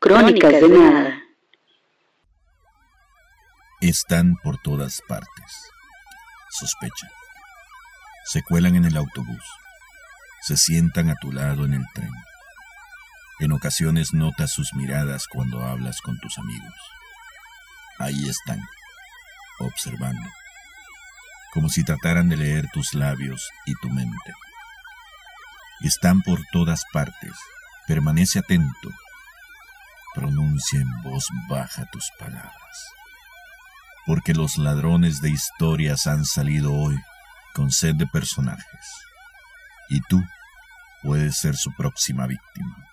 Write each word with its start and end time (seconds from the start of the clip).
Crónicas 0.00 0.52
de 0.52 0.68
nada. 0.70 1.22
Están 3.82 4.36
por 4.42 4.56
todas 4.62 5.02
partes. 5.06 5.28
Sospechan. 6.58 7.10
Se 8.24 8.42
cuelan 8.42 8.76
en 8.76 8.86
el 8.86 8.96
autobús. 8.96 9.44
Se 10.42 10.56
sientan 10.56 11.10
a 11.10 11.14
tu 11.16 11.30
lado 11.30 11.66
en 11.66 11.74
el 11.74 11.84
tren. 11.94 12.10
En 13.40 13.52
ocasiones 13.52 14.14
notas 14.14 14.50
sus 14.50 14.72
miradas 14.72 15.26
cuando 15.28 15.62
hablas 15.62 16.00
con 16.00 16.18
tus 16.20 16.38
amigos. 16.38 16.74
Ahí 18.00 18.28
están, 18.28 18.60
observando, 19.58 20.28
como 21.52 21.68
si 21.68 21.84
trataran 21.84 22.28
de 22.28 22.36
leer 22.36 22.66
tus 22.72 22.94
labios 22.94 23.48
y 23.66 23.74
tu 23.82 23.88
mente. 23.88 24.32
Están 25.80 26.22
por 26.22 26.40
todas 26.52 26.82
partes. 26.92 27.32
Permanece 27.86 28.40
atento. 28.40 28.90
Pronuncia 30.14 30.80
en 30.80 31.02
voz 31.02 31.24
baja 31.48 31.86
tus 31.92 32.10
palabras. 32.18 32.52
Porque 34.04 34.34
los 34.34 34.56
ladrones 34.56 35.20
de 35.20 35.30
historias 35.30 36.06
han 36.06 36.24
salido 36.24 36.74
hoy 36.74 36.96
con 37.54 37.70
sed 37.70 37.94
de 37.94 38.06
personajes. 38.06 38.86
Y 39.88 40.00
tú 40.02 40.20
puedes 41.02 41.38
ser 41.38 41.56
su 41.56 41.72
próxima 41.76 42.26
víctima. 42.26 42.88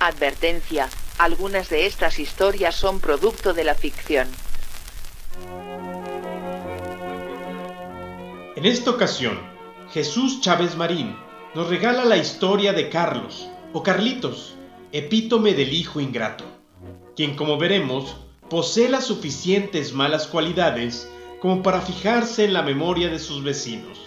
Advertencia. 0.00 0.88
Algunas 1.18 1.68
de 1.68 1.86
estas 1.86 2.18
historias 2.18 2.74
son 2.74 3.00
producto 3.00 3.54
de 3.54 3.64
la 3.64 3.74
ficción. 3.74 4.28
En 8.56 8.64
esta 8.64 8.90
ocasión, 8.90 9.38
Jesús 9.92 10.40
Chávez 10.40 10.78
Marín 10.78 11.14
nos 11.54 11.68
regala 11.68 12.06
la 12.06 12.16
historia 12.16 12.72
de 12.72 12.88
Carlos, 12.88 13.46
o 13.74 13.82
Carlitos, 13.82 14.54
epítome 14.92 15.52
del 15.52 15.74
hijo 15.74 16.00
ingrato, 16.00 16.44
quien 17.14 17.36
como 17.36 17.58
veremos 17.58 18.16
posee 18.48 18.88
las 18.88 19.04
suficientes 19.04 19.92
malas 19.92 20.26
cualidades 20.26 21.06
como 21.38 21.62
para 21.62 21.82
fijarse 21.82 22.46
en 22.46 22.54
la 22.54 22.62
memoria 22.62 23.10
de 23.10 23.18
sus 23.18 23.44
vecinos. 23.44 23.98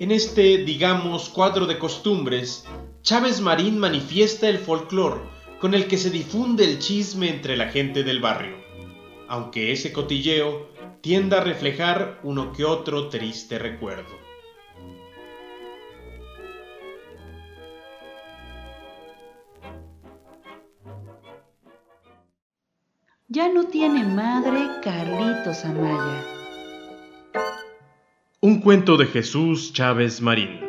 En 0.00 0.10
este, 0.10 0.64
digamos, 0.64 1.28
cuadro 1.28 1.66
de 1.66 1.78
costumbres, 1.78 2.64
Chávez 3.02 3.40
Marín 3.40 3.78
manifiesta 3.78 4.48
el 4.48 4.58
folclore 4.58 5.20
con 5.60 5.74
el 5.74 5.86
que 5.86 5.98
se 5.98 6.10
difunde 6.10 6.64
el 6.64 6.80
chisme 6.80 7.28
entre 7.28 7.56
la 7.56 7.68
gente 7.68 8.02
del 8.02 8.18
barrio, 8.18 8.56
aunque 9.28 9.72
ese 9.72 9.92
cotilleo 9.92 10.68
tienda 11.00 11.38
a 11.38 11.44
reflejar 11.44 12.20
uno 12.22 12.52
que 12.52 12.64
otro 12.64 13.08
triste 13.08 13.58
recuerdo. 13.58 14.26
Ya 23.28 23.52
no 23.52 23.64
tiene 23.64 24.04
madre 24.04 24.66
Carlitos 24.82 25.64
Amaya. 25.64 26.24
Un 28.40 28.60
cuento 28.60 28.96
de 28.96 29.06
Jesús 29.06 29.72
Chávez 29.72 30.20
Marín. 30.20 30.60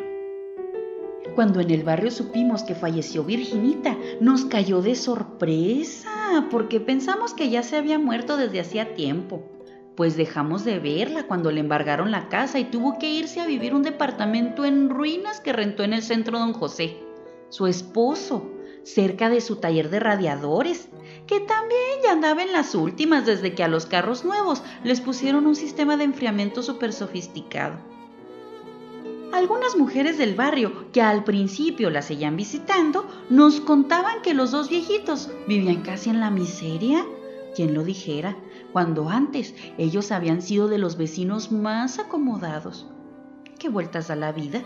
Cuando 1.36 1.60
en 1.60 1.70
el 1.70 1.84
barrio 1.84 2.10
supimos 2.10 2.64
que 2.64 2.74
falleció 2.74 3.22
Virginita, 3.22 3.96
nos 4.20 4.44
cayó 4.44 4.82
de 4.82 4.96
sorpresa, 4.96 6.10
porque 6.50 6.80
pensamos 6.80 7.34
que 7.34 7.50
ya 7.50 7.62
se 7.62 7.76
había 7.76 7.98
muerto 7.98 8.36
desde 8.36 8.60
hacía 8.60 8.94
tiempo. 8.94 9.42
Pues 9.96 10.16
dejamos 10.16 10.64
de 10.64 10.78
verla 10.78 11.26
cuando 11.26 11.50
le 11.50 11.60
embargaron 11.60 12.12
la 12.12 12.28
casa 12.28 12.58
y 12.58 12.64
tuvo 12.64 12.98
que 12.98 13.10
irse 13.10 13.40
a 13.40 13.46
vivir 13.46 13.74
un 13.74 13.82
departamento 13.82 14.64
en 14.64 14.90
ruinas 14.90 15.40
que 15.40 15.52
rentó 15.52 15.82
en 15.82 15.92
el 15.92 16.02
centro 16.02 16.38
don 16.38 16.52
José, 16.52 16.96
su 17.48 17.66
esposo, 17.66 18.52
cerca 18.84 19.28
de 19.28 19.40
su 19.40 19.56
taller 19.56 19.90
de 19.90 20.00
radiadores, 20.00 20.88
que 21.26 21.40
también 21.40 21.80
ya 22.02 22.12
andaba 22.12 22.42
en 22.42 22.52
las 22.52 22.74
últimas 22.74 23.26
desde 23.26 23.54
que 23.54 23.64
a 23.64 23.68
los 23.68 23.86
carros 23.86 24.24
nuevos 24.24 24.62
les 24.84 25.00
pusieron 25.00 25.46
un 25.46 25.56
sistema 25.56 25.96
de 25.96 26.04
enfriamiento 26.04 26.62
súper 26.62 26.92
sofisticado. 26.92 27.97
Algunas 29.38 29.76
mujeres 29.76 30.18
del 30.18 30.34
barrio 30.34 30.90
que 30.90 31.00
al 31.00 31.22
principio 31.22 31.90
la 31.90 32.02
seguían 32.02 32.36
visitando 32.36 33.06
nos 33.30 33.60
contaban 33.60 34.20
que 34.20 34.34
los 34.34 34.50
dos 34.50 34.68
viejitos 34.68 35.30
vivían 35.46 35.82
casi 35.82 36.10
en 36.10 36.18
la 36.18 36.28
miseria. 36.28 37.06
Quien 37.54 37.72
lo 37.72 37.84
dijera, 37.84 38.36
cuando 38.72 39.08
antes 39.08 39.54
ellos 39.78 40.10
habían 40.10 40.42
sido 40.42 40.66
de 40.66 40.78
los 40.78 40.96
vecinos 40.96 41.52
más 41.52 42.00
acomodados. 42.00 42.88
¿Qué 43.60 43.68
vueltas 43.68 44.10
a 44.10 44.16
la 44.16 44.32
vida? 44.32 44.64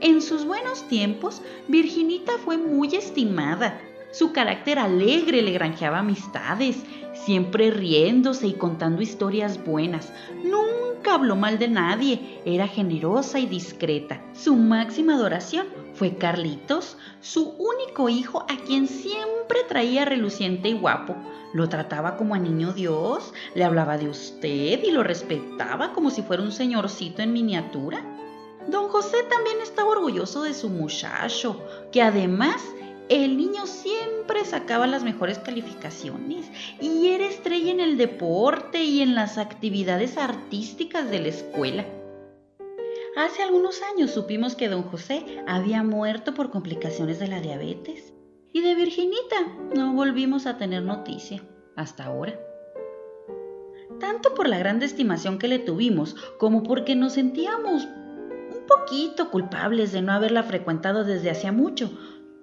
En 0.00 0.20
sus 0.20 0.44
buenos 0.44 0.86
tiempos, 0.88 1.40
Virginita 1.66 2.32
fue 2.44 2.58
muy 2.58 2.94
estimada. 2.94 3.80
Su 4.12 4.32
carácter 4.32 4.78
alegre 4.78 5.40
le 5.40 5.52
granjeaba 5.52 6.00
amistades, 6.00 6.76
siempre 7.14 7.70
riéndose 7.70 8.48
y 8.48 8.52
contando 8.52 9.00
historias 9.00 9.64
buenas. 9.64 10.12
Habló 11.06 11.36
mal 11.36 11.58
de 11.58 11.68
nadie, 11.68 12.40
era 12.44 12.66
generosa 12.68 13.38
y 13.38 13.46
discreta. 13.46 14.22
Su 14.34 14.56
máxima 14.56 15.14
adoración 15.14 15.66
fue 15.94 16.16
Carlitos, 16.16 16.96
su 17.20 17.50
único 17.58 18.08
hijo 18.08 18.44
a 18.48 18.56
quien 18.56 18.86
siempre 18.86 19.64
traía 19.68 20.04
reluciente 20.04 20.68
y 20.68 20.78
guapo. 20.78 21.16
Lo 21.52 21.68
trataba 21.68 22.16
como 22.16 22.34
a 22.34 22.38
niño 22.38 22.72
Dios, 22.72 23.32
le 23.54 23.64
hablaba 23.64 23.98
de 23.98 24.08
usted 24.08 24.82
y 24.82 24.90
lo 24.90 25.02
respetaba 25.02 25.92
como 25.92 26.10
si 26.10 26.22
fuera 26.22 26.42
un 26.42 26.52
señorcito 26.52 27.22
en 27.22 27.32
miniatura. 27.32 28.04
Don 28.68 28.88
José 28.88 29.16
también 29.30 29.56
estaba 29.62 29.90
orgulloso 29.90 30.42
de 30.42 30.52
su 30.52 30.68
muchacho, 30.68 31.62
que 31.90 32.02
además 32.02 32.62
el 33.08 33.36
niño 33.36 33.66
siempre 33.66 34.44
sacaba 34.44 34.86
las 34.86 35.02
mejores 35.02 35.38
calificaciones 35.38 36.50
y 36.80 37.08
era 37.08 37.26
estrella 37.26 37.70
en 37.70 37.80
el 37.80 37.96
deporte 37.96 38.84
y 38.84 39.00
en 39.00 39.14
las 39.14 39.38
actividades 39.38 40.18
artísticas 40.18 41.10
de 41.10 41.20
la 41.20 41.28
escuela. 41.28 41.86
Hace 43.16 43.42
algunos 43.42 43.80
años 43.82 44.10
supimos 44.10 44.54
que 44.54 44.68
don 44.68 44.82
José 44.82 45.42
había 45.46 45.82
muerto 45.82 46.34
por 46.34 46.50
complicaciones 46.50 47.18
de 47.18 47.28
la 47.28 47.40
diabetes 47.40 48.12
y 48.52 48.60
de 48.60 48.74
Virginita 48.74 49.36
no 49.74 49.94
volvimos 49.94 50.46
a 50.46 50.58
tener 50.58 50.82
noticia 50.82 51.42
hasta 51.76 52.04
ahora. 52.04 52.38
Tanto 53.98 54.34
por 54.34 54.48
la 54.48 54.58
gran 54.58 54.82
estimación 54.82 55.38
que 55.38 55.48
le 55.48 55.58
tuvimos 55.58 56.14
como 56.38 56.62
porque 56.62 56.94
nos 56.94 57.14
sentíamos 57.14 57.88
poquito 58.68 59.30
culpables 59.30 59.92
de 59.92 60.02
no 60.02 60.12
haberla 60.12 60.42
frecuentado 60.42 61.04
desde 61.04 61.30
hacía 61.30 61.52
mucho. 61.52 61.90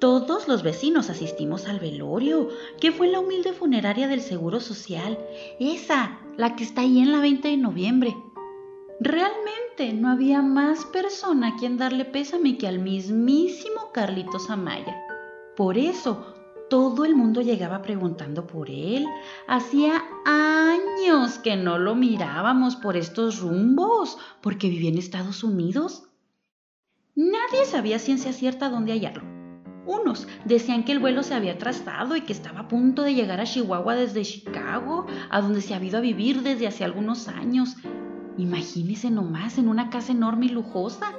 Todos 0.06 0.48
los 0.48 0.62
vecinos 0.62 1.10
asistimos 1.10 1.66
al 1.66 1.80
velorio, 1.80 2.50
que 2.80 2.92
fue 2.92 3.08
la 3.08 3.20
humilde 3.20 3.54
funeraria 3.54 4.08
del 4.08 4.22
Seguro 4.22 4.60
Social, 4.60 5.18
esa, 5.60 6.20
la 6.38 6.56
que 6.56 6.64
está 6.64 6.82
ahí 6.82 7.00
en 7.00 7.12
la 7.12 7.22
20 7.22 7.48
de 7.48 7.58
noviembre. 7.58 8.16
Realmente 9.00 9.94
no 9.94 10.12
había 10.12 10.44
más 10.44 10.86
persona 10.86 11.48
a 11.48 11.56
quien 11.56 11.80
darle 11.80 12.06
pésame 12.06 12.60
que 12.60 12.68
al 12.68 12.78
mismísimo 12.78 13.92
Carlitos 13.92 14.52
Amaya. 14.52 14.96
Por 15.58 15.76
eso 15.76 16.36
todo 16.70 17.04
el 17.04 17.16
mundo 17.16 17.42
llegaba 17.42 17.82
preguntando 17.82 18.46
por 18.46 18.70
él. 18.70 19.08
Hacía 19.48 20.04
años 20.24 21.40
que 21.40 21.56
no 21.56 21.80
lo 21.80 21.96
mirábamos 21.96 22.76
por 22.76 22.96
estos 22.96 23.40
rumbos, 23.40 24.20
porque 24.42 24.70
vivía 24.70 24.92
en 24.92 25.00
Estados 25.00 25.44
Unidos. 25.44 26.04
Nadie 27.16 27.66
sabía 27.66 27.98
ciencia 27.98 28.34
cierta 28.34 28.70
dónde 28.70 28.92
hallarlo. 28.92 29.35
Unos 29.86 30.28
decían 30.46 30.84
que 30.84 30.92
el 30.92 31.00
vuelo 31.00 31.22
se 31.22 31.36
había 31.36 31.54
atrasado 31.54 32.16
y 32.16 32.22
que 32.22 32.34
estaba 32.34 32.62
a 32.62 32.68
punto 32.68 33.04
de 33.04 33.14
llegar 33.14 33.40
a 33.40 33.46
Chihuahua 33.46 33.96
desde 33.96 34.24
Chicago, 34.24 35.06
a 35.30 35.42
donde 35.42 35.62
se 35.62 35.76
había 35.76 35.90
ido 35.90 35.98
a 36.00 36.02
vivir 36.02 36.42
desde 36.42 36.68
hace 36.68 36.84
algunos 36.84 37.28
años. 37.28 37.76
Imagínese 38.38 39.12
nomás 39.12 39.60
en 39.60 39.70
una 39.70 39.92
casa 39.92 40.12
enorme 40.12 40.48
y 40.48 40.50
lujosa. 40.50 41.14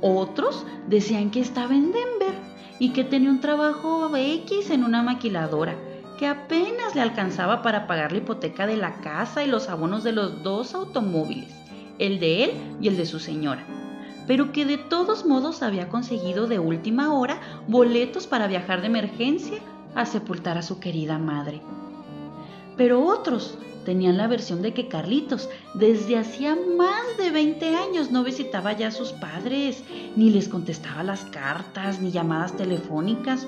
Otros 0.00 0.64
decían 0.88 1.30
que 1.30 1.40
estaba 1.40 1.74
en 1.74 1.92
Denver 1.92 2.34
y 2.78 2.90
que 2.90 3.04
tenía 3.04 3.30
un 3.30 3.40
trabajo 3.40 4.10
X 4.16 4.70
en 4.70 4.82
una 4.82 5.02
maquiladora, 5.02 5.76
que 6.18 6.26
apenas 6.26 6.94
le 6.94 7.02
alcanzaba 7.02 7.60
para 7.60 7.86
pagar 7.86 8.12
la 8.12 8.18
hipoteca 8.18 8.66
de 8.66 8.78
la 8.78 9.00
casa 9.02 9.44
y 9.44 9.46
los 9.46 9.68
abonos 9.68 10.04
de 10.04 10.12
los 10.12 10.42
dos 10.42 10.74
automóviles, 10.74 11.54
el 11.98 12.18
de 12.18 12.44
él 12.44 12.50
y 12.80 12.88
el 12.88 12.96
de 12.96 13.06
su 13.06 13.18
señora 13.18 13.83
pero 14.26 14.52
que 14.52 14.64
de 14.64 14.78
todos 14.78 15.26
modos 15.26 15.62
había 15.62 15.88
conseguido 15.88 16.46
de 16.46 16.58
última 16.58 17.12
hora 17.14 17.40
boletos 17.68 18.26
para 18.26 18.46
viajar 18.46 18.80
de 18.80 18.86
emergencia 18.86 19.58
a 19.94 20.06
sepultar 20.06 20.58
a 20.58 20.62
su 20.62 20.80
querida 20.80 21.18
madre. 21.18 21.60
Pero 22.76 23.04
otros 23.04 23.58
tenían 23.84 24.16
la 24.16 24.26
versión 24.26 24.62
de 24.62 24.72
que 24.72 24.88
Carlitos 24.88 25.48
desde 25.74 26.16
hacía 26.18 26.56
más 26.76 27.16
de 27.18 27.30
20 27.30 27.76
años 27.76 28.10
no 28.10 28.24
visitaba 28.24 28.72
ya 28.72 28.88
a 28.88 28.92
sus 28.92 29.12
padres, 29.12 29.84
ni 30.16 30.30
les 30.30 30.48
contestaba 30.48 31.02
las 31.02 31.24
cartas, 31.26 32.00
ni 32.00 32.10
llamadas 32.10 32.56
telefónicas, 32.56 33.46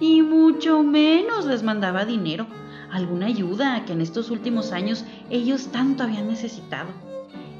y 0.00 0.22
mucho 0.22 0.82
menos 0.82 1.46
les 1.46 1.62
mandaba 1.62 2.04
dinero. 2.04 2.46
alguna 2.90 3.24
ayuda 3.24 3.86
que 3.86 3.94
en 3.94 4.02
estos 4.02 4.30
últimos 4.30 4.70
años 4.72 5.06
ellos 5.30 5.68
tanto 5.68 6.02
habían 6.02 6.28
necesitado. 6.28 6.90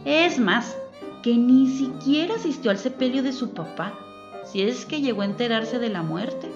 Es 0.05 0.38
más, 0.38 0.77
que 1.23 1.37
ni 1.37 1.69
siquiera 1.69 2.35
asistió 2.35 2.71
al 2.71 2.79
sepelio 2.79 3.23
de 3.23 3.33
su 3.33 3.51
papá, 3.51 3.99
si 4.45 4.63
es 4.63 4.85
que 4.85 5.01
llegó 5.01 5.23
a 5.23 5.27
enterarse 5.27 5.79
de 5.79 5.89
la 5.89 6.03
muerte, 6.03 6.51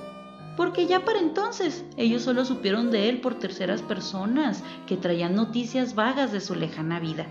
porque 0.56 0.86
ya 0.86 1.04
para 1.04 1.20
entonces 1.20 1.84
ellos 1.96 2.22
solo 2.22 2.44
supieron 2.44 2.90
de 2.90 3.08
él 3.08 3.20
por 3.20 3.34
terceras 3.34 3.82
personas 3.82 4.64
que 4.86 4.96
traían 4.96 5.34
noticias 5.34 5.94
vagas 5.94 6.32
de 6.32 6.40
su 6.40 6.54
lejana 6.54 6.98
vida. 6.98 7.26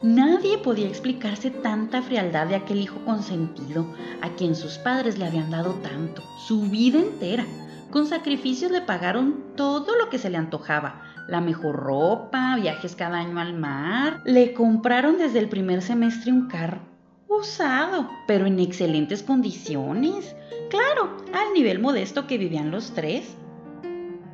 Nadie 0.00 0.58
podía 0.58 0.86
explicarse 0.86 1.50
tanta 1.50 2.02
frialdad 2.02 2.46
de 2.46 2.54
aquel 2.54 2.80
hijo 2.80 3.00
consentido, 3.04 3.84
a 4.20 4.30
quien 4.30 4.54
sus 4.54 4.78
padres 4.78 5.18
le 5.18 5.26
habían 5.26 5.50
dado 5.50 5.72
tanto, 5.82 6.22
su 6.46 6.62
vida 6.62 7.00
entera. 7.00 7.44
Con 7.90 8.06
sacrificios 8.06 8.70
le 8.70 8.82
pagaron 8.82 9.42
todo 9.56 9.96
lo 9.96 10.08
que 10.08 10.18
se 10.18 10.30
le 10.30 10.36
antojaba, 10.36 11.02
la 11.28 11.40
mejor 11.40 11.76
ropa, 11.76 12.56
viajes 12.56 12.96
cada 12.96 13.18
año 13.18 13.38
al 13.38 13.54
mar. 13.54 14.20
Le 14.24 14.54
compraron 14.54 15.18
desde 15.18 15.38
el 15.38 15.48
primer 15.48 15.82
semestre 15.82 16.32
un 16.32 16.48
carro, 16.48 16.80
usado, 17.28 18.08
pero 18.26 18.46
en 18.46 18.58
excelentes 18.58 19.22
condiciones. 19.22 20.34
Claro, 20.70 21.16
al 21.32 21.52
nivel 21.54 21.78
modesto 21.78 22.26
que 22.26 22.38
vivían 22.38 22.70
los 22.70 22.92
tres. 22.92 23.36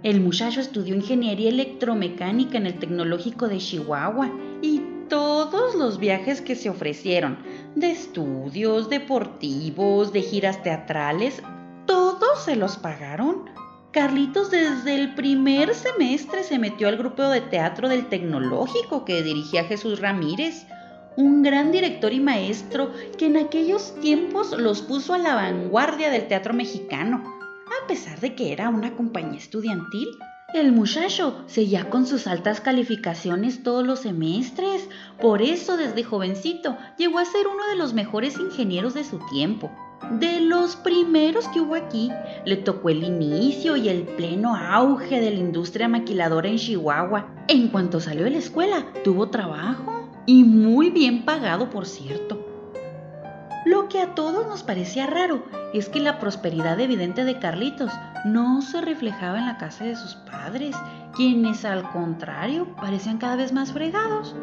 El 0.05 0.21
muchacho 0.21 0.61
estudió 0.61 0.95
ingeniería 0.95 1.49
electromecánica 1.49 2.59
en 2.59 2.67
el 2.67 2.79
Tecnológico 2.79 3.49
de 3.49 3.59
Chihuahua 3.59 4.31
y 4.63 4.83
todos 5.09 5.75
los 5.75 5.99
viajes 5.99 6.41
que 6.41 6.55
se 6.55 6.71
ofrecieron, 6.71 7.39
de 7.75 7.91
estudios, 7.91 8.89
deportivos, 8.89 10.13
de 10.13 10.23
giras 10.23 10.63
teatrales, 10.63 11.43
todos 11.87 12.45
se 12.45 12.57
los 12.57 12.77
pagaron. 12.77 13.51
Carlitos 13.95 14.51
desde 14.51 14.97
el 14.97 15.15
primer 15.15 15.73
semestre 15.73 16.43
se 16.43 16.59
metió 16.59 16.89
al 16.89 16.97
grupo 16.97 17.23
de 17.29 17.41
teatro 17.41 17.89
del 17.89 18.09
Tecnológico 18.09 19.05
que 19.05 19.23
dirigía 19.23 19.67
Jesús 19.67 20.01
Ramírez, 20.01 20.67
un 21.17 21.45
gran 21.45 21.71
director 21.71 22.13
y 22.13 22.19
maestro 22.19 22.91
que 23.17 23.27
en 23.27 23.37
aquellos 23.37 23.95
tiempos 24.01 24.51
los 24.59 24.83
puso 24.83 25.15
a 25.15 25.19
la 25.19 25.37
vanguardia 25.37 26.11
del 26.11 26.27
teatro 26.27 26.55
mexicano, 26.55 27.23
a 27.69 27.87
pesar 27.87 28.19
de 28.19 28.35
que 28.35 28.53
era 28.53 28.69
una 28.69 28.97
compañía 28.97 29.39
estudiantil. 29.39 30.09
El 30.55 30.73
muchacho 30.73 31.45
seguía 31.47 31.89
con 31.89 32.09
sus 32.09 32.27
altas 32.27 32.61
calificaciones 32.61 33.63
todos 33.63 33.87
los 33.87 34.01
semestres, 34.01 34.89
por 35.21 35.41
eso 35.41 35.77
desde 35.77 36.03
jovencito 36.03 36.77
llegó 36.99 37.21
a 37.21 37.25
ser 37.25 37.47
uno 37.47 37.65
de 37.69 37.77
los 37.77 37.95
mejores 37.95 38.41
ingenieros 38.41 38.95
de 38.95 39.05
su 39.05 39.21
tiempo. 39.31 39.71
De 40.19 40.41
los 40.41 40.77
primeros 40.77 41.49
que 41.49 41.61
hubo 41.61 41.75
aquí, 41.75 42.11
le 42.45 42.57
tocó 42.57 42.91
el 42.91 43.05
inicio 43.05 43.77
y 43.77 43.89
el 43.89 44.03
pleno 44.03 44.55
auge 44.55 45.21
de 45.21 45.31
la 45.31 45.39
industria 45.39 45.89
maquiladora 45.89 46.49
en 46.49 46.59
Chihuahua. 46.59 47.27
En 47.49 47.69
cuanto 47.69 48.01
salió 48.01 48.25
de 48.25 48.31
la 48.31 48.39
escuela, 48.39 48.87
tuvo 49.03 49.31
trabajo 49.31 50.09
y 50.27 50.45
muy 50.45 50.91
bien 50.91 51.25
pagado, 51.25 51.71
por 51.71 51.87
cierto. 51.87 52.45
Lo 53.65 53.89
que 53.89 54.01
a 54.01 54.15
todos 54.15 54.47
nos 54.47 54.63
parecía 54.63 55.07
raro 55.07 55.43
es 55.73 55.89
que 55.89 55.99
la 55.99 56.19
prosperidad 56.19 56.79
evidente 56.81 57.25
de 57.25 57.39
Carlitos 57.39 57.91
no 58.27 58.61
se 58.61 58.83
reflejaba 58.83 59.39
en 59.39 59.47
la 59.47 59.57
casa 59.57 59.85
de 59.85 59.97
sus 59.97 60.17
padres, 60.17 60.77
quienes 61.15 61.65
al 61.65 61.91
contrario 61.91 62.75
parecían 62.77 63.17
cada 63.17 63.37
vez 63.37 63.55
más 63.55 63.73
fregados. 63.73 64.37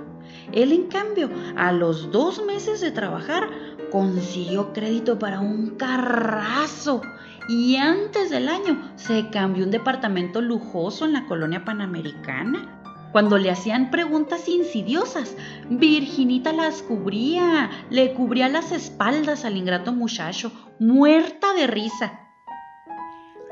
Él, 0.54 0.72
en 0.72 0.88
cambio, 0.88 1.30
a 1.56 1.72
los 1.72 2.12
dos 2.12 2.44
meses 2.46 2.82
de 2.82 2.92
trabajar, 2.92 3.48
consiguió 3.92 4.74
crédito 4.74 5.20
para 5.20 5.40
un 5.40 5.72
carrazo 5.72 7.02
y 7.48 7.76
antes 7.76 8.30
del 8.30 8.48
año 8.48 8.92
se 8.96 9.30
cambió 9.30 9.66
un 9.66 9.72
departamento 9.72 10.42
lujoso 10.42 11.06
en 11.06 11.14
la 11.14 11.26
colonia 11.26 11.66
panamericana. 11.66 12.82
Cuando 13.12 13.38
le 13.38 13.52
hacían 13.52 13.92
preguntas 13.92 14.48
insidiosas, 14.48 15.36
Virginita 15.70 16.54
las 16.54 16.82
cubría, 16.82 17.70
le 17.90 18.14
cubría 18.14 18.48
las 18.48 18.72
espaldas 18.72 19.44
al 19.44 19.58
ingrato 19.58 19.92
muchacho, 19.92 20.52
muerta 20.80 21.54
de 21.54 21.68
risa. 21.68 22.20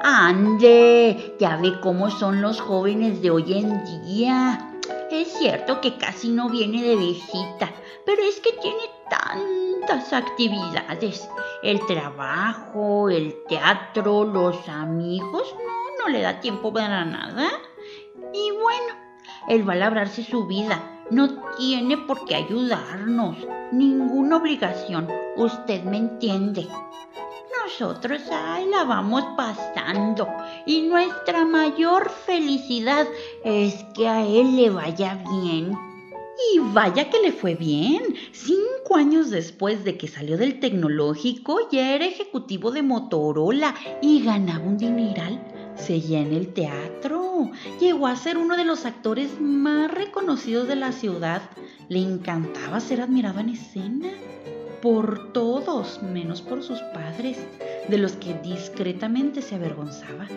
Ande, 0.01 1.35
ya 1.41 1.57
ve 1.57 1.81
cómo 1.81 2.09
son 2.09 2.41
los 2.41 2.61
jóvenes 2.61 3.21
de 3.21 3.31
hoy 3.31 3.53
en 3.53 3.83
día. 4.05 4.77
Es 5.11 5.33
cierto 5.33 5.81
que 5.81 5.97
casi 5.97 6.29
no 6.29 6.49
viene 6.49 6.81
de 6.81 6.95
visita, 6.95 7.69
pero 8.05 8.21
es 8.21 8.39
que 8.39 8.53
tiene 8.61 8.79
tantas 9.09 10.13
actividades. 10.13 11.27
El 11.63 11.85
trabajo, 11.85 13.09
el 13.09 13.35
teatro, 13.47 14.23
los 14.23 14.67
amigos, 14.69 15.55
no, 15.57 16.03
no 16.03 16.09
le 16.09 16.21
da 16.21 16.39
tiempo 16.39 16.71
para 16.71 17.03
nada. 17.05 17.49
Y 18.33 18.51
bueno, 18.51 18.93
él 19.47 19.67
va 19.67 19.73
a 19.73 19.77
labrarse 19.77 20.23
su 20.23 20.45
vida. 20.45 20.81
No 21.09 21.41
tiene 21.57 21.97
por 21.97 22.25
qué 22.25 22.35
ayudarnos. 22.35 23.35
Ninguna 23.71 24.37
obligación. 24.37 25.07
Usted 25.37 25.83
me 25.83 25.97
entiende. 25.97 26.67
Nosotros 27.63 28.21
ahí 28.31 28.67
la 28.69 28.83
vamos 28.83 29.23
pasando. 29.35 30.27
Y 30.65 30.83
nuestra 30.83 31.45
mayor 31.45 32.09
felicidad 32.09 33.07
es 33.43 33.83
que 33.95 34.07
a 34.07 34.25
él 34.25 34.55
le 34.55 34.69
vaya 34.69 35.23
bien. 35.31 35.88
Y 36.53 36.59
vaya 36.59 37.09
que 37.09 37.19
le 37.19 37.31
fue 37.31 37.55
bien. 37.55 38.15
Cinco 38.31 38.95
años 38.95 39.29
después 39.29 39.83
de 39.83 39.97
que 39.97 40.07
salió 40.07 40.37
del 40.37 40.59
tecnológico, 40.59 41.69
ya 41.71 41.93
era 41.93 42.05
ejecutivo 42.05 42.71
de 42.71 42.81
Motorola 42.81 43.75
y 44.01 44.23
ganaba 44.23 44.63
un 44.63 44.77
dineral. 44.77 45.41
Seguía 45.75 46.19
en 46.19 46.33
el 46.33 46.53
teatro, 46.53 47.51
llegó 47.79 48.07
a 48.07 48.15
ser 48.15 48.37
uno 48.37 48.57
de 48.57 48.65
los 48.65 48.85
actores 48.85 49.39
más 49.39 49.91
reconocidos 49.91 50.67
de 50.67 50.75
la 50.75 50.91
ciudad. 50.91 51.41
Le 51.87 51.99
encantaba 51.99 52.79
ser 52.79 53.01
admirado 53.01 53.39
en 53.39 53.49
escena 53.49 54.09
por 54.81 55.31
todos, 55.33 56.01
menos 56.01 56.41
por 56.41 56.63
sus 56.63 56.79
padres, 56.93 57.37
de 57.87 57.97
los 57.97 58.13
que 58.13 58.33
discretamente 58.35 59.41
se 59.41 59.55
avergonzaba. 59.55 60.27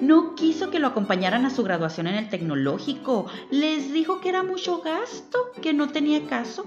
No 0.00 0.34
quiso 0.34 0.70
que 0.70 0.78
lo 0.78 0.88
acompañaran 0.88 1.46
a 1.46 1.50
su 1.50 1.62
graduación 1.62 2.06
en 2.06 2.16
el 2.16 2.28
tecnológico, 2.28 3.26
les 3.50 3.92
dijo 3.92 4.20
que 4.20 4.28
era 4.28 4.42
mucho 4.42 4.80
gasto, 4.82 5.50
que 5.62 5.72
no 5.72 5.88
tenía 5.88 6.26
caso. 6.26 6.64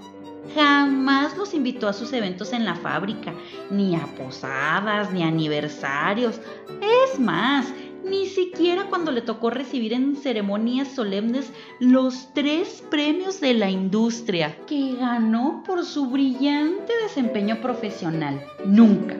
Jamás 0.54 1.36
los 1.36 1.54
invitó 1.54 1.86
a 1.86 1.92
sus 1.92 2.12
eventos 2.12 2.52
en 2.52 2.64
la 2.64 2.74
fábrica, 2.74 3.32
ni 3.70 3.94
a 3.94 4.06
posadas, 4.16 5.12
ni 5.12 5.22
aniversarios. 5.22 6.40
Es 6.80 7.20
más, 7.20 7.72
ni 8.04 8.26
siquiera 8.26 8.86
cuando 8.88 9.12
le 9.12 9.22
tocó 9.22 9.50
recibir 9.50 9.92
en 9.92 10.16
ceremonias 10.16 10.88
solemnes 10.88 11.52
los 11.78 12.32
tres 12.34 12.82
premios 12.90 13.40
de 13.40 13.54
la 13.54 13.70
industria 13.70 14.56
que 14.66 14.96
ganó 14.96 15.62
por 15.66 15.84
su 15.84 16.06
brillante 16.06 16.92
desempeño 17.02 17.60
profesional. 17.60 18.42
Nunca. 18.64 19.16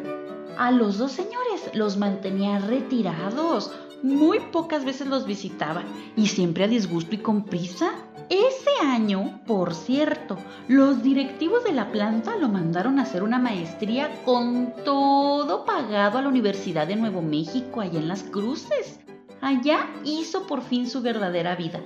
A 0.59 0.71
los 0.71 0.99
dos 0.99 1.13
señores 1.13 1.71
los 1.73 1.97
mantenía 1.97 2.59
retirados, 2.59 3.73
muy 4.03 4.41
pocas 4.53 4.85
veces 4.85 5.07
los 5.07 5.27
visitaba 5.27 5.83
y 6.17 6.27
siempre 6.27 6.65
a 6.65 6.69
disgusto 6.69 7.15
y 7.15 7.19
con 7.19 7.45
prisa. 7.45 7.93
Ese 8.31 8.71
año, 8.87 9.41
por 9.45 9.75
cierto, 9.75 10.39
los 10.69 11.03
directivos 11.03 11.65
de 11.65 11.73
la 11.73 11.91
planta 11.91 12.37
lo 12.37 12.49
mandaron 12.49 13.01
a 13.01 13.03
hacer 13.03 13.25
una 13.25 13.41
maestría 13.41 14.09
con 14.25 14.73
todo 14.85 15.65
pagado 15.65 16.17
a 16.17 16.23
la 16.23 16.29
Universidad 16.29 16.87
de 16.87 16.95
Nuevo 16.95 17.23
México, 17.23 17.81
allá 17.81 17.99
en 17.99 18.07
Las 18.07 18.23
Cruces. 18.23 19.01
Allá 19.41 19.91
hizo 20.05 20.47
por 20.47 20.63
fin 20.63 20.89
su 20.89 21.03
verdadera 21.03 21.57
vida. 21.57 21.81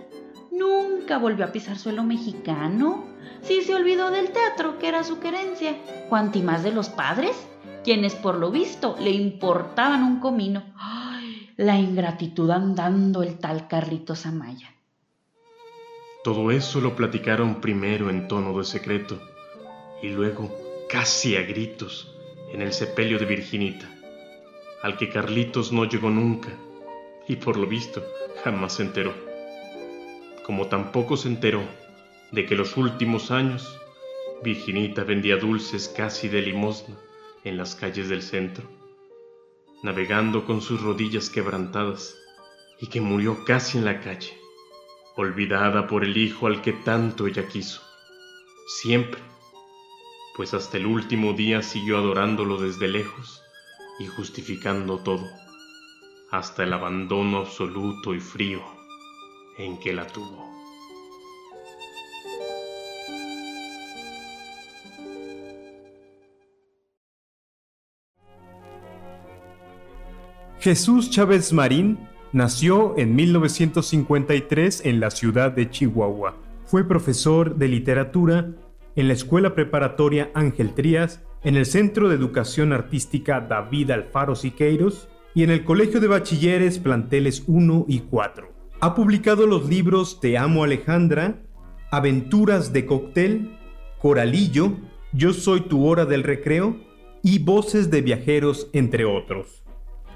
Nunca 0.52 1.16
volvió 1.16 1.46
a 1.46 1.52
pisar 1.52 1.78
suelo 1.78 2.04
mexicano. 2.04 3.04
Sí 3.40 3.62
se 3.62 3.74
olvidó 3.74 4.10
del 4.10 4.30
teatro, 4.30 4.78
que 4.78 4.88
era 4.88 5.02
su 5.02 5.20
querencia. 5.20 5.74
Cuanti 6.10 6.42
más 6.42 6.62
de 6.62 6.72
los 6.72 6.90
padres, 6.90 7.34
quienes 7.84 8.14
por 8.14 8.34
lo 8.34 8.50
visto 8.50 8.96
le 9.00 9.12
importaban 9.12 10.04
un 10.04 10.20
comino. 10.20 10.62
¡Ay! 10.76 11.48
La 11.56 11.78
ingratitud 11.78 12.50
andando 12.50 13.22
el 13.22 13.38
tal 13.38 13.66
Carlitos 13.66 14.26
Amaya. 14.26 14.73
Todo 16.24 16.50
eso 16.50 16.80
lo 16.80 16.96
platicaron 16.96 17.60
primero 17.60 18.08
en 18.08 18.28
tono 18.28 18.56
de 18.56 18.64
secreto 18.64 19.20
y 20.00 20.08
luego 20.08 20.50
casi 20.88 21.36
a 21.36 21.42
gritos 21.42 22.16
en 22.50 22.62
el 22.62 22.72
sepelio 22.72 23.18
de 23.18 23.26
Virginita, 23.26 23.94
al 24.82 24.96
que 24.96 25.10
Carlitos 25.10 25.70
no 25.70 25.84
llegó 25.84 26.08
nunca 26.08 26.48
y 27.28 27.36
por 27.36 27.58
lo 27.58 27.66
visto 27.66 28.02
jamás 28.42 28.76
se 28.76 28.84
enteró. 28.84 29.12
Como 30.46 30.68
tampoco 30.68 31.18
se 31.18 31.28
enteró 31.28 31.62
de 32.32 32.46
que 32.46 32.54
los 32.54 32.78
últimos 32.78 33.30
años 33.30 33.78
Virginita 34.42 35.04
vendía 35.04 35.36
dulces 35.36 35.92
casi 35.94 36.28
de 36.28 36.40
limosna 36.40 36.96
en 37.44 37.58
las 37.58 37.74
calles 37.74 38.08
del 38.08 38.22
centro, 38.22 38.64
navegando 39.82 40.46
con 40.46 40.62
sus 40.62 40.80
rodillas 40.80 41.28
quebrantadas 41.28 42.16
y 42.80 42.86
que 42.86 43.02
murió 43.02 43.44
casi 43.44 43.76
en 43.76 43.84
la 43.84 44.00
calle 44.00 44.43
olvidada 45.16 45.86
por 45.86 46.04
el 46.04 46.16
hijo 46.16 46.46
al 46.46 46.62
que 46.62 46.72
tanto 46.72 47.26
ella 47.26 47.46
quiso, 47.48 47.82
siempre, 48.66 49.20
pues 50.36 50.54
hasta 50.54 50.76
el 50.76 50.86
último 50.86 51.32
día 51.32 51.62
siguió 51.62 51.98
adorándolo 51.98 52.60
desde 52.60 52.88
lejos 52.88 53.42
y 53.98 54.06
justificando 54.06 54.98
todo, 54.98 55.26
hasta 56.30 56.64
el 56.64 56.72
abandono 56.72 57.38
absoluto 57.38 58.14
y 58.14 58.20
frío 58.20 58.62
en 59.58 59.78
que 59.78 59.92
la 59.92 60.06
tuvo. 60.06 60.52
Jesús 70.60 71.10
Chávez 71.10 71.52
Marín 71.52 72.08
nació 72.34 72.98
en 72.98 73.14
1953 73.14 74.82
en 74.84 74.98
la 74.98 75.12
ciudad 75.12 75.52
de 75.52 75.70
Chihuahua. 75.70 76.34
Fue 76.66 76.82
profesor 76.82 77.54
de 77.54 77.68
literatura 77.68 78.50
en 78.96 79.06
la 79.06 79.14
Escuela 79.14 79.54
Preparatoria 79.54 80.32
Ángel 80.34 80.74
Trías, 80.74 81.22
en 81.44 81.56
el 81.56 81.64
Centro 81.64 82.08
de 82.08 82.16
Educación 82.16 82.72
Artística 82.72 83.40
David 83.40 83.92
Alfaro 83.92 84.34
Siqueiros 84.34 85.08
y 85.32 85.44
en 85.44 85.50
el 85.50 85.64
Colegio 85.64 86.00
de 86.00 86.08
Bachilleres 86.08 86.80
Planteles 86.80 87.44
1 87.46 87.84
y 87.86 88.00
4. 88.00 88.52
Ha 88.80 88.94
publicado 88.96 89.46
los 89.46 89.68
libros 89.68 90.18
Te 90.20 90.36
amo 90.36 90.64
Alejandra, 90.64 91.36
Aventuras 91.92 92.72
de 92.72 92.84
Cóctel, 92.84 93.56
Coralillo, 94.00 94.72
Yo 95.12 95.34
soy 95.34 95.60
tu 95.60 95.86
hora 95.86 96.04
del 96.04 96.24
recreo 96.24 96.76
y 97.22 97.38
Voces 97.38 97.92
de 97.92 98.02
viajeros, 98.02 98.70
entre 98.72 99.04
otros. 99.04 99.62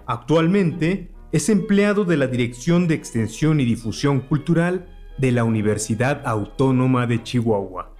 Actualmente 0.04 1.10
es 1.32 1.49
empleado 1.49 2.04
de 2.04 2.16
la 2.16 2.26
Dirección 2.26 2.88
de 2.88 2.94
Extensión 2.94 3.61
y 3.61 3.64
Difusión 3.64 4.20
Cultural 4.20 4.88
de 5.18 5.32
la 5.32 5.44
Universidad 5.44 6.23
Autónoma 6.25 7.06
de 7.06 7.23
Chihuahua. 7.23 7.94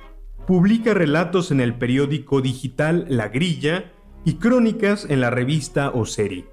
Publica 0.47 0.95
relatos 0.95 1.51
en 1.51 1.61
el 1.61 1.75
periódico 1.75 2.41
digital 2.41 3.05
La 3.09 3.29
Grilla 3.29 3.93
y 4.25 4.35
crónicas 4.35 5.07
en 5.09 5.21
la 5.21 5.31
revista 5.31 5.91
Oseri. 5.91 6.47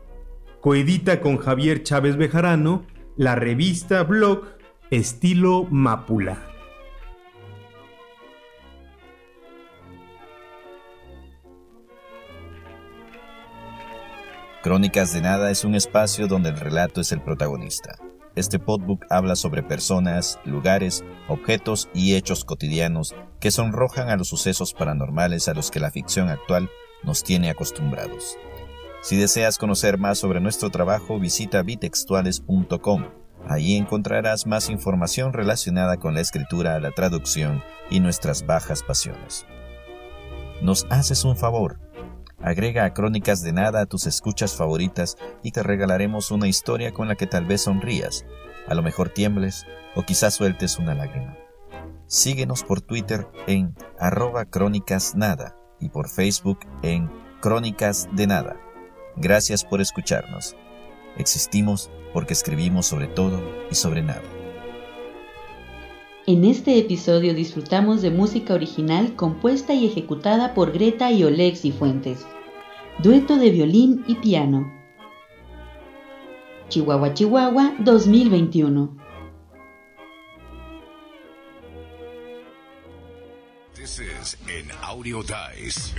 Coedita 0.59 1.21
con 1.21 1.37
Javier 1.37 1.83
Chávez 1.83 2.17
Bejarano 2.17 2.85
la 3.15 3.35
revista 3.35 4.03
blog 4.03 4.43
Estilo 4.91 5.65
Mápula. 5.71 6.54
Crónicas 14.65 15.13
de 15.13 15.21
Nada 15.21 15.51
es 15.51 15.63
un 15.63 15.75
espacio 15.75 16.27
donde 16.27 16.49
el 16.49 16.59
relato 16.59 16.99
es 16.99 17.11
el 17.11 17.21
protagonista. 17.21 17.99
Este 18.33 18.57
podbook 18.57 19.05
habla 19.11 19.35
sobre 19.35 19.61
personas, 19.61 20.39
lugares, 20.43 21.05
objetos 21.27 21.87
y 21.93 22.15
hechos 22.15 22.45
cotidianos 22.45 23.13
que 23.39 23.51
sonrojan 23.51 24.09
a 24.09 24.15
los 24.15 24.27
sucesos 24.29 24.73
paranormales 24.73 25.47
a 25.49 25.53
los 25.53 25.69
que 25.69 25.79
la 25.79 25.91
ficción 25.91 26.29
actual 26.29 26.71
nos 27.03 27.23
tiene 27.23 27.51
acostumbrados. 27.51 28.39
Si 29.03 29.15
deseas 29.17 29.59
conocer 29.59 29.99
más 29.99 30.17
sobre 30.17 30.41
nuestro 30.41 30.71
trabajo, 30.71 31.19
visita 31.19 31.61
bitextuales.com. 31.61 33.05
Allí 33.47 33.75
encontrarás 33.75 34.47
más 34.47 34.71
información 34.71 35.31
relacionada 35.31 35.97
con 35.97 36.15
la 36.15 36.21
escritura, 36.21 36.79
la 36.79 36.89
traducción 36.89 37.61
y 37.91 37.99
nuestras 37.99 38.47
bajas 38.47 38.81
pasiones. 38.81 39.45
Nos 40.63 40.87
haces 40.89 41.23
un 41.23 41.37
favor 41.37 41.84
Agrega 42.45 42.85
a 42.85 42.93
Crónicas 42.93 43.41
de 43.41 43.53
Nada 43.53 43.81
a 43.81 43.85
tus 43.87 44.05
escuchas 44.05 44.55
favoritas 44.55 45.17
y 45.41 45.49
te 45.49 45.63
regalaremos 45.63 46.29
una 46.29 46.47
historia 46.47 46.93
con 46.93 47.07
la 47.07 47.15
que 47.15 47.25
tal 47.25 47.43
vez 47.45 47.61
sonrías, 47.61 48.23
a 48.67 48.75
lo 48.75 48.83
mejor 48.83 49.09
tiembles 49.09 49.65
o 49.95 50.03
quizás 50.03 50.35
sueltes 50.35 50.77
una 50.77 50.93
lágrima. 50.93 51.35
Síguenos 52.05 52.63
por 52.63 52.81
Twitter 52.81 53.27
en 53.47 53.73
arroba 53.97 54.45
Crónicas 54.45 55.15
Nada 55.15 55.57
y 55.79 55.89
por 55.89 56.07
Facebook 56.07 56.59
en 56.83 57.09
Crónicas 57.41 58.09
de 58.11 58.27
Nada. 58.27 58.57
Gracias 59.15 59.65
por 59.65 59.81
escucharnos. 59.81 60.55
Existimos 61.17 61.89
porque 62.13 62.33
escribimos 62.33 62.85
sobre 62.85 63.07
todo 63.07 63.41
y 63.71 63.75
sobre 63.75 64.03
nada. 64.03 64.34
En 66.27 66.43
este 66.43 66.79
episodio 66.79 67.35
disfrutamos 67.35 68.01
de 68.01 68.09
música 68.09 68.55
original 68.55 69.15
compuesta 69.15 69.75
y 69.75 69.85
ejecutada 69.85 70.55
por 70.55 70.71
Greta 70.71 71.11
y 71.11 71.23
Oleg 71.23 71.55
Fuentes 71.77 72.25
dueto 72.99 73.37
de 73.37 73.51
violín 73.51 74.03
y 74.07 74.15
piano. 74.15 74.71
Chihuahua, 76.69 77.13
Chihuahua 77.13 77.75
2021. 77.79 78.97
This 83.75 83.99
is 83.99 84.37
an 84.47 84.71
Audio 84.81 85.21
Dice. 85.21 85.93